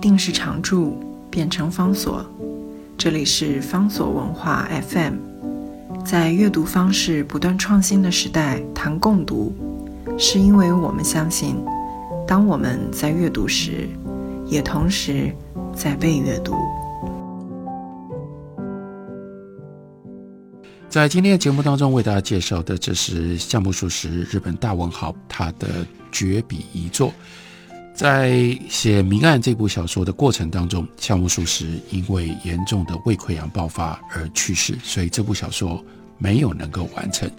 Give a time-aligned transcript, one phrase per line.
[0.00, 0.98] 定是常驻，
[1.30, 2.24] 变成方所。
[2.96, 5.14] 这里是方所文化 FM。
[6.04, 9.52] 在阅读方式不断创新的时代，谈共读，
[10.18, 11.56] 是因为我们相信，
[12.26, 13.86] 当我们在阅读时，
[14.46, 15.30] 也同时
[15.74, 16.54] 在被阅读。
[20.88, 27.12] 在今天的节目当中，为大家介绍的，这是夏目漱石，日本大文豪，他的绝笔遗作。
[28.00, 35.84] 在写《明暗》这部小说的过程当中，夏目漱石因为严重的胃溃疡爆发而去世，所以这部小说
[36.16, 37.30] 没有能够完成。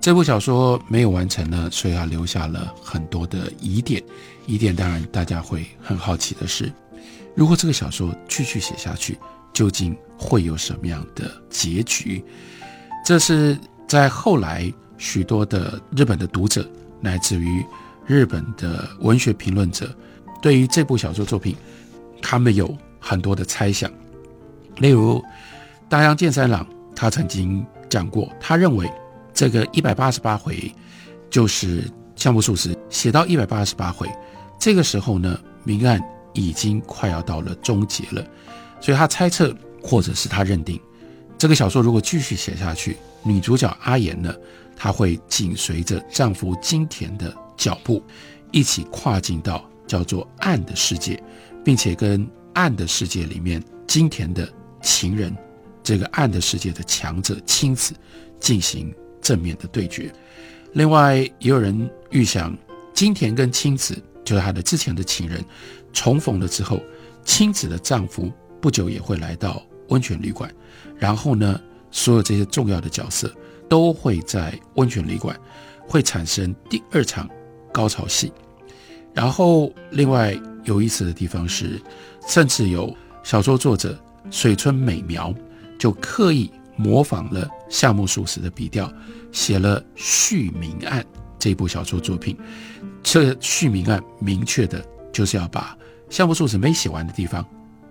[0.00, 4.02] 这部小说没有完成呢，所以他留下了很多的疑点。
[4.46, 6.72] 疑点当然大家会很好奇的是，
[7.34, 9.18] 如果这个小说继续写下去，
[9.52, 12.24] 究竟会有什么样的结局？
[13.04, 13.54] 这是
[13.86, 16.66] 在后来许多的日本的读者，
[17.02, 17.62] 乃至于
[18.06, 19.94] 日本的文学评论者，
[20.40, 21.56] 对于这部小说作品，
[22.22, 23.90] 他们有很多的猜想。
[24.78, 25.22] 例如，
[25.88, 28.90] 大洋健三郎他曾经讲过，他认为
[29.32, 30.72] 这个一百八十八回
[31.30, 34.08] 就是项目数时写到一百八十八回，
[34.58, 38.24] 这个时候呢，明暗已经快要到了终结了，
[38.80, 40.80] 所以他猜测或者是他认定。
[41.38, 44.34] 这个小说如果继续写下去，女主角阿言呢，
[44.74, 48.02] 她会紧随着丈夫金田的脚步，
[48.52, 51.22] 一起跨进到叫做暗的世界，
[51.64, 54.48] 并且跟暗的世界里面金田的
[54.82, 55.36] 情人，
[55.82, 57.94] 这个暗的世界的强者青子
[58.40, 60.12] 进行正面的对决。
[60.72, 62.56] 另外，也有人预想，
[62.92, 65.44] 金田跟青子就是他的之前的情人，
[65.92, 66.80] 重逢了之后，
[67.24, 70.52] 青子的丈夫不久也会来到温泉旅馆。
[70.98, 71.60] 然后呢，
[71.90, 73.32] 所有这些重要的角色
[73.68, 75.38] 都会在温泉旅馆
[75.86, 77.28] 会产生第二场
[77.72, 78.32] 高潮戏。
[79.16, 81.80] 然后，另外有意思的地方是，
[82.28, 82.94] 甚至有
[83.24, 83.98] 小说作者
[84.30, 85.34] 水村美苗
[85.78, 88.92] 就刻意模仿了夏目漱石的笔调，
[89.32, 91.00] 写了《续明案》
[91.38, 92.36] 这部小说作品。
[93.02, 95.74] 这《续明案》明确的就是要把
[96.10, 97.42] 夏目漱石没写完的地方。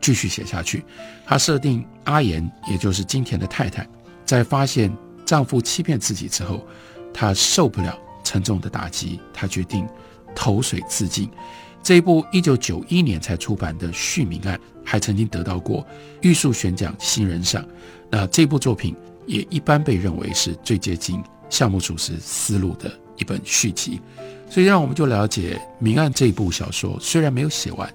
[0.00, 0.84] 继续写下去，
[1.24, 3.88] 她设定阿言，也就是金田的太太，
[4.24, 4.92] 在发现
[5.24, 6.66] 丈夫欺骗自己之后，
[7.14, 9.86] 她受不了沉重的打击，她决定
[10.34, 11.30] 投水自尽。
[11.82, 15.84] 这一部一九九一年才出版的《续明案》，还曾经得到过
[16.20, 17.66] 玉树悬奖新人赏。
[18.08, 18.94] 那这部作品
[19.26, 24.00] 也一般被认为是最接近项目漱石思路的一本续集。
[24.48, 27.92] 所以，让我们就了解《明案》这部小说虽然没有写完，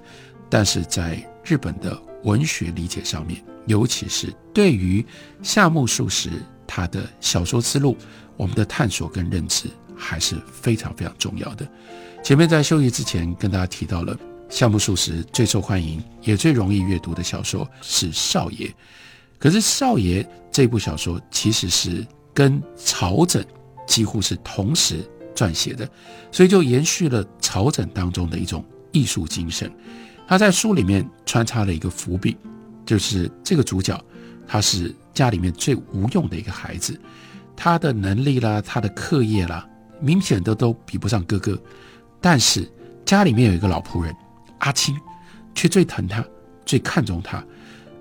[0.50, 5.06] 但是在日本的文学理解上面，尤其是对于
[5.42, 6.30] 夏目漱石
[6.66, 7.96] 他的小说思路，
[8.36, 11.66] 我们的探索跟认知还是非常非常重要的。
[12.28, 14.14] 前面在休息之前跟大家提到了
[14.50, 18.68] 夏目漱石最受欢迎也最容易阅读的小说是《少爷》，
[19.40, 20.22] 可是《少爷》
[20.52, 23.48] 这部小说其实是跟朝枕
[23.88, 25.90] 几乎是同时撰写的，
[26.30, 28.62] 所以就延续了朝枕当中的一种
[28.92, 29.72] 艺术精神。
[30.28, 32.36] 他在书里面穿插了一个伏笔，
[32.86, 33.98] 就是这个主角，
[34.46, 37.00] 他是家里面最无用的一个孩子，
[37.56, 39.66] 他的能力啦，他的课业啦，
[40.02, 41.58] 明显的都比不上哥哥，
[42.20, 42.70] 但是
[43.06, 44.16] 家里面有一个老仆人
[44.60, 44.96] 阿青，
[45.54, 46.24] 却最疼他，
[46.66, 47.44] 最看重他。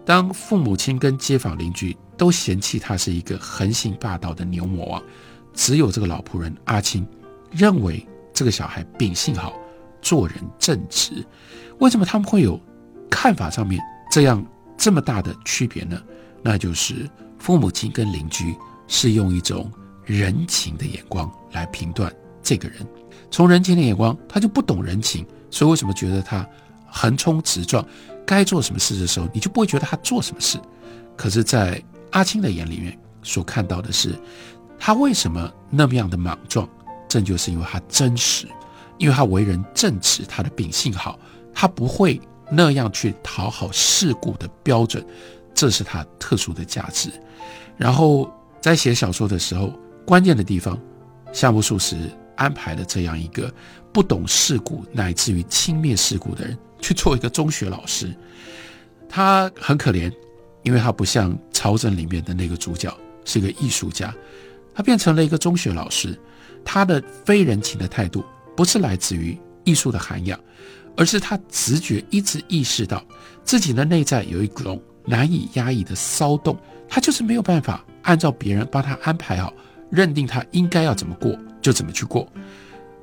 [0.04, 5.02] 当父母亲跟街坊邻居都嫌弃他是一个横行霸道的牛魔王，
[5.52, 7.06] 只有这个老仆人阿青
[7.50, 9.52] 认为这个小孩秉性好，
[10.00, 11.24] 做人正直。
[11.78, 12.60] 为什么他们会有
[13.10, 14.44] 看法上面这样
[14.76, 16.00] 这么大的区别呢？
[16.42, 18.54] 那就是父母亲跟邻居
[18.86, 19.70] 是用一种
[20.04, 22.12] 人情的眼光来评断
[22.46, 22.78] 这个人，
[23.28, 26.48] 从人情的眼光，他就不懂人情，所以为什么觉得他
[26.86, 27.84] 横冲直撞，
[28.24, 30.56] 该做什么事的时候，你就不会觉得他做什么事。
[31.16, 34.14] 可是，在阿青的眼里面所看到的是，
[34.78, 36.68] 他为什么那么样的莽撞？
[37.08, 38.46] 正就是因为他真实，
[38.96, 41.18] 因为他为人正直，他的秉性好。
[41.52, 45.04] 他不会那样去讨好世故的标准，
[45.52, 47.10] 这是他特殊的价值。
[47.76, 49.72] 然后在写小说的时候，
[50.06, 50.78] 关键的地方，
[51.32, 51.96] 夏目漱石
[52.36, 53.52] 安排了这样一个
[53.92, 58.14] 不懂世故乃至于轻蔑世故的人去做一个中学老师。
[59.08, 60.12] 他很可怜，
[60.62, 62.94] 因为他不像朝政里面的那个主角
[63.24, 64.14] 是个艺术家，
[64.74, 66.18] 他变成了一个中学老师。
[66.64, 68.24] 他的非人情的态度，
[68.56, 70.38] 不是来自于艺术的涵养。
[70.98, 73.04] 而是他直觉一直意识到
[73.44, 79.52] 自己的内在有一种难以压抑的骚动，他就是没有办法按照别人帮他安排好，
[79.90, 82.28] 认定他应该要怎么过就怎么去过，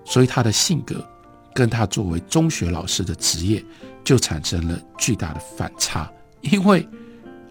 [0.05, 1.05] 所以他的性格
[1.53, 3.63] 跟他作为中学老师的职业
[4.03, 6.11] 就产生了巨大的反差，
[6.41, 6.87] 因为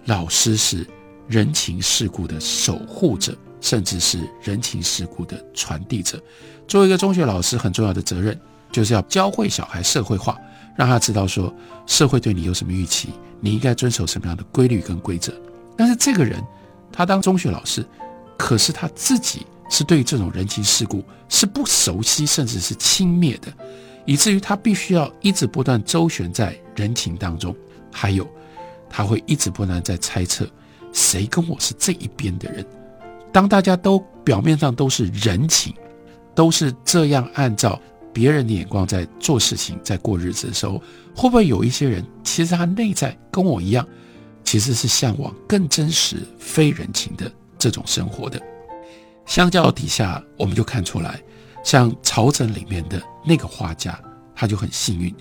[0.07, 0.87] 老师是
[1.29, 6.21] 人情世故的守护者，甚至是人情世故的传递者。
[6.67, 8.39] 作为一个中学老师，很重要的责任
[8.71, 10.37] 就是要教会小孩社会化，
[10.77, 11.55] 让他知道说
[11.87, 13.11] 社会对你有什么预期，
[13.41, 15.33] 你应该遵守什么样的规律跟规则。
[15.77, 16.43] 但是这个人，
[16.91, 17.87] 他当中学老师，
[18.37, 23.53] 可是他自己是对这种人情世故是不熟悉，甚至是轻蔑的。
[24.05, 27.55] 以至于他必须要一直不断周旋在人情当中，
[27.93, 28.29] 还有
[28.91, 30.44] 他会一直不断在猜测
[30.93, 32.67] 谁跟我是这一边的人。
[33.32, 35.73] 当大家都表面上都是人情，
[36.35, 37.81] 都是这样按照
[38.12, 40.82] 别人的眼光在做事情、在过日子的时候，
[41.15, 43.87] 会不会有一些人其实他内在跟我一样，
[44.43, 48.43] 其实是向往更真实、非人情的这种生活的？
[49.32, 51.19] 相较底下，我们就看出来。
[51.64, 53.99] 像朝枕里面的那个画家，
[54.34, 55.14] 他就很幸运，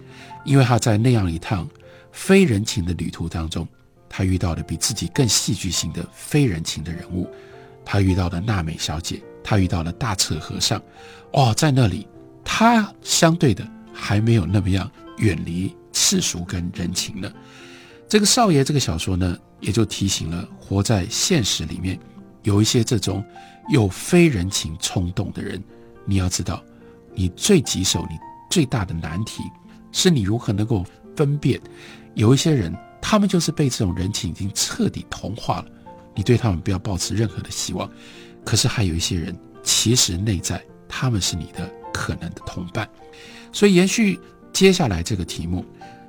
[0.43, 1.65] 因为他在那样一趟
[2.11, 3.65] 非人情的旅途当中，
[4.09, 7.25] 他遇到了比自己更戏剧性的非人情的人物，
[7.85, 10.83] 他遇到了娜美小姐，他遇到了大彻和尚，
[11.31, 12.05] 哦，在那里，
[12.43, 17.31] 他相对的还没有那么样远离世俗跟人情呢。
[18.09, 21.97] 这个少爷这个小说呢，也就提醒了活在现实里面
[22.43, 23.23] 有一些这种
[23.69, 25.61] 有非人情冲动的人。
[26.05, 26.63] 你要知道，
[27.13, 28.17] 你最棘手、你
[28.49, 29.43] 最大的难题，
[29.91, 30.83] 是你如何能够
[31.15, 31.61] 分辨，
[32.15, 35.65] 有一些人，他们就是被这种人情已经彻底同化了，
[36.15, 37.89] 你对他们不要抱持任何的希望。
[38.43, 42.89] 可是还有一些人，其实内在他们是你的可能的同伴。
[43.51, 44.19] 所以延续
[44.51, 45.63] 接下来这个题目，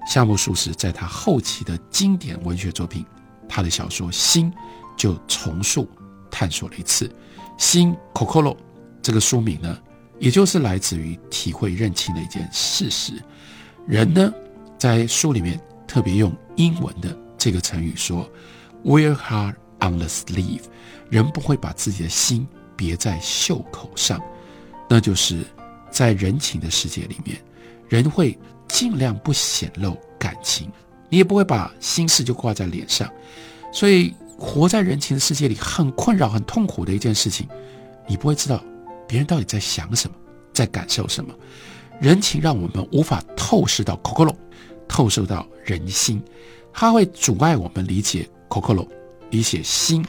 [0.09, 3.05] 夏目漱石在他后期的经典文学作品，
[3.47, 4.51] 他的小说《心》
[4.97, 5.87] 就重塑
[6.33, 7.07] 探索了一次，
[7.57, 8.57] 《心》Cocolo。
[9.03, 9.79] 这个书名呢，
[10.19, 13.13] 也就是来自于体会认清的一件事实。
[13.87, 14.33] 人呢，
[14.79, 18.29] 在书里面特别用英文的这个成语说
[18.85, 20.63] ：“wear heart on the sleeve。”
[21.11, 24.19] 人不会把自己的心别在袖口上，
[24.89, 25.45] 那就是
[25.91, 27.37] 在人情的世界里面，
[27.89, 30.71] 人会尽量不显露感情，
[31.11, 33.11] 你也不会把心事就挂在脸上。
[33.73, 37.47] 所以，活在人情的世界里，很困扰、很痛苦的一件事情，
[38.09, 38.63] 你不会知道。
[39.07, 40.17] 别人到底在想什么，
[40.55, 41.35] 在感受什么？
[42.01, 44.35] 人情让我们无法透视到 Kokoro，
[44.89, 46.23] 透视到人心，
[46.73, 48.89] 它会阻碍我们理解 Kokoro，
[49.31, 50.05] 理解心。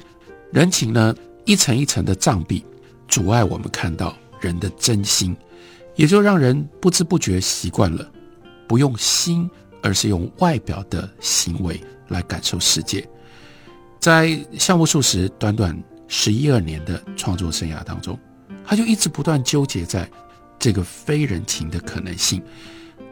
[0.51, 1.13] 人情呢，
[1.45, 2.65] 一层一层的障壁，
[3.07, 5.35] 阻碍我们看到人的真心，
[5.95, 8.09] 也就让人不知不觉习惯了
[8.67, 9.49] 不用心，
[9.81, 13.05] 而是用外表的行为来感受世界。
[14.03, 18.19] 在项目数时短短十一二年的创作生涯当中。
[18.65, 20.09] 他就一直不断纠结在
[20.59, 22.44] 这个非人情的可能性。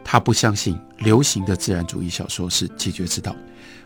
[0.04, 3.34] 他不相信流行的自然主义小说是解决之道。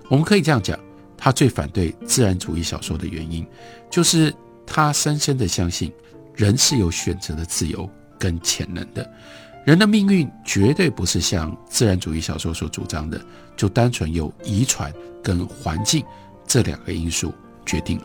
[0.08, 0.76] 我们可以这样讲，
[1.17, 3.47] 他最反对自然主义小说的原因，
[3.88, 4.35] 就是
[4.67, 5.93] 他深深的相信
[6.35, 7.88] 人是有选择的自由
[8.19, 9.08] 跟潜能的。
[9.64, 13.25] 人的命运绝对不是像自然主义小说所主张的，
[13.56, 14.93] 就单纯由遗传
[15.23, 16.05] 跟环境
[16.46, 17.34] 这两个因素
[17.64, 18.00] 决定。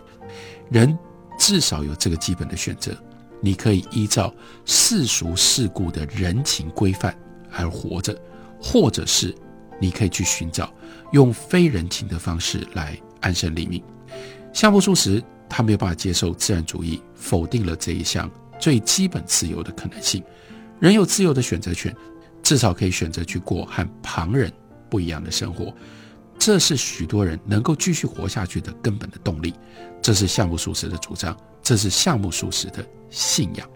[0.69, 0.97] 人
[1.38, 2.95] 至少有这个基本的选择。
[3.43, 4.31] 你可以依照
[4.65, 7.17] 世俗世故的人情规范
[7.51, 8.15] 而活着，
[8.61, 9.35] 或者是
[9.79, 10.71] 你可以去寻找
[11.12, 13.83] 用非人情的方式来安身立命。
[14.53, 18.29] 夏目漱石他没有办法接受自然主义，否定了这一项
[18.60, 20.24] 最基本自由的可能性。
[20.79, 21.91] 人有自由的选择权，
[22.43, 24.53] 至少可以选择去过和旁人
[24.88, 25.74] 不一样的生活，
[26.43, 29.53] 这是许多人能够继续活下去的根本的动力。
[30.01, 31.38] 这是夏目漱石的主张。
[31.62, 33.69] 这是项目术士的信仰，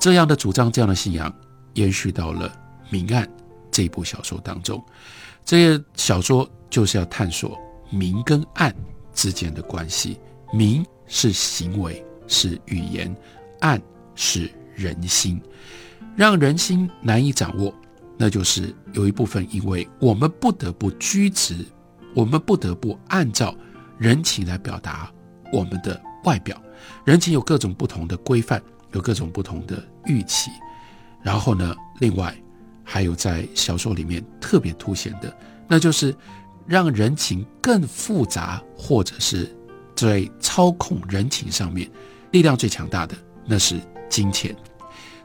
[0.00, 1.30] 这样的主张，这样的信仰
[1.74, 2.48] 延续到了
[2.88, 3.26] 《明暗》
[3.70, 4.82] 这部小说当中。
[5.44, 7.58] 这些小说就是要探索
[7.90, 8.74] 明跟暗
[9.12, 10.18] 之间的关系。
[10.54, 13.14] 明是行为，是语言；
[13.60, 13.80] 暗
[14.14, 15.38] 是人心。
[16.16, 17.72] 让人心难以掌握，
[18.22, 21.64] 那就是有一部分，因为我们不得不拘执，
[22.14, 23.56] 我们不得不按照
[23.96, 25.10] 人情来表达
[25.50, 26.60] 我们的外表。
[27.06, 28.62] 人情有各种不同的规范，
[28.92, 30.50] 有各种不同的预期。
[31.22, 32.36] 然后呢，另外
[32.84, 35.34] 还有在小说里面特别凸显的，
[35.66, 36.14] 那就是
[36.66, 39.50] 让人情更复杂，或者是
[39.96, 41.90] 在操控人情上面
[42.32, 44.54] 力量最强大的，那是金钱。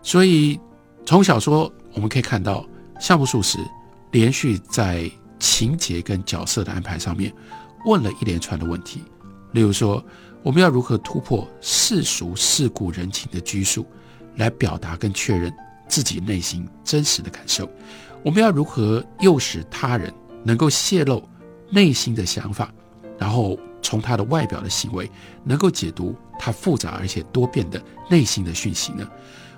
[0.02, 0.58] 所以
[1.06, 2.66] 从小说我们可以看到，
[3.00, 3.60] 夏目漱石
[4.12, 5.10] 连续在
[5.40, 7.32] 情节跟角色的安排上面
[7.86, 9.04] 问了一连串的问题，
[9.52, 10.04] 例如说。
[10.46, 13.84] 我们要如何突破世俗世故人情的拘束，
[14.36, 15.52] 来表达跟确认
[15.88, 17.68] 自己内心真实的感受。
[18.24, 21.28] 我们要如何诱使他人能够泄露
[21.72, 22.72] 内心的想法，
[23.18, 25.10] 然后从他的外表的行为
[25.44, 29.10] 能够解读他复杂而且多变的内心的讯息呢？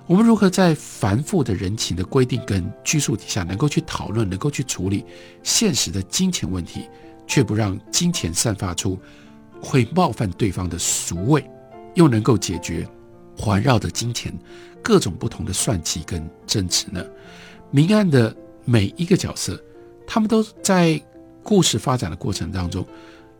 [0.08, 5.04] 我们如何在繁复的人情的规定跟拘束底下，能够去讨论，能够去处理
[5.42, 6.88] 现实的金钱问题，
[7.26, 8.98] 却不让金钱散发出
[9.60, 11.44] 会冒犯对方的俗味，
[11.94, 12.88] 又能够解决
[13.36, 14.32] 环绕着金钱
[14.82, 17.04] 各种不同的算计跟争执呢？
[17.70, 18.34] 明暗的。
[18.70, 19.58] 每一个角色，
[20.06, 21.02] 他们都在
[21.42, 22.86] 故事发展的过程当中，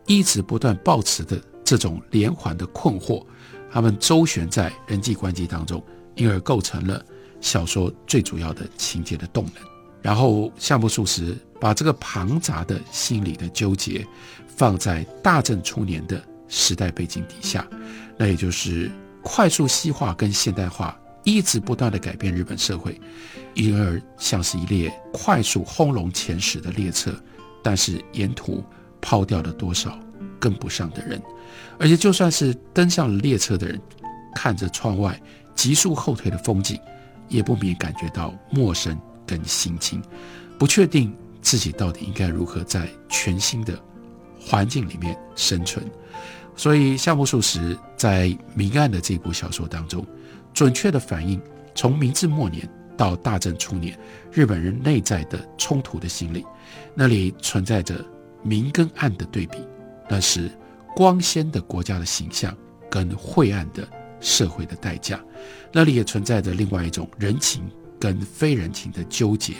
[0.07, 3.23] 一直不断保持的这种连环的困惑，
[3.69, 5.83] 他们周旋在人际关系当中，
[6.19, 7.03] 因而构成了
[7.41, 9.63] 小说最主要的情节的动能。
[10.01, 14.05] 然后夏目漱石把这个庞杂的心理的纠结
[14.47, 17.67] 放在大正初年的时代背景底下，
[18.17, 18.91] 那也就是
[19.23, 22.99] 快速西化跟现代化一直不断的改变日本社会。
[23.55, 27.11] 因而像是一列快速轰隆前驶的列车，
[27.63, 28.63] 但是沿途
[29.01, 29.99] 抛掉了多少
[30.39, 31.21] 跟不上的人，
[31.77, 33.81] 而且就算是登上了列车的人，
[34.35, 35.19] 看着窗外
[35.59, 36.79] 急速后退的风景，
[37.27, 38.97] 也不免感觉到陌生
[39.27, 40.01] 跟心惊，
[40.57, 43.77] 不确定自己到底应该如何在全新的
[44.39, 45.85] 环境里面生存。
[46.55, 50.05] 所以夏目漱石在《明暗》的这部小说当中，
[50.53, 51.41] 准确的反映
[51.75, 52.65] 从明治末年。
[52.95, 53.97] 到大正初年，
[54.29, 56.45] 日本人内在的冲突的心理，
[56.93, 57.95] 那里存在着
[58.43, 59.57] 明跟暗的对比，
[60.09, 60.51] 那是
[60.95, 62.53] 光鲜的国家的形象
[62.89, 63.87] 跟晦暗的
[64.19, 65.19] 社会的代价，
[65.71, 69.53] 那里也存在着另外一种人情跟非人情的纠结，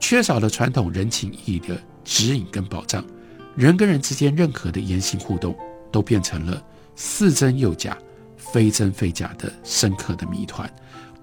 [0.00, 3.04] 缺少了传统人情意义的指引跟保障，
[3.56, 5.56] 人跟人之间任何的言行互动
[5.90, 6.62] 都变成了
[6.96, 7.96] 似真又假、
[8.36, 10.72] 非真非假的深刻的谜团，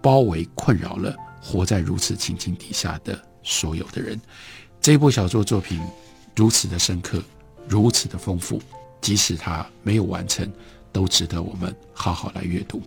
[0.01, 1.15] 包围困扰了。
[1.43, 4.21] 活在如此情境底下的所有的人，
[4.79, 5.81] 这部小说作品
[6.35, 7.19] 如此的深刻，
[7.67, 8.61] 如此的丰富，
[9.01, 10.47] 即使它没有完成，
[10.91, 12.81] 都值得我们好好来阅读。